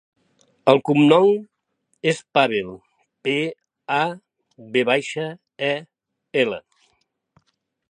El 0.71 0.79
cognom 0.89 1.27
és 2.11 2.21
Pavel: 2.37 2.71
pe, 3.27 3.35
a, 3.99 4.01
ve 4.77 4.85
baixa, 4.91 5.29
e, 5.71 5.73
ela. 6.45 6.61